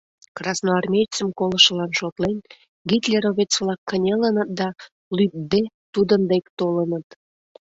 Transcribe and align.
Красноармеецым 0.37 1.29
колышылан 1.39 1.91
шотлен, 1.99 2.37
гитлеровец-влак 2.89 3.81
кынелыныт 3.89 4.49
да, 4.59 4.67
лӱдде, 5.17 5.61
тудын 5.93 6.21
дек 6.31 6.45
толыныт. 6.59 7.07